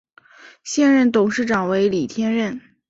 [0.63, 2.59] 现任董事长为李天任。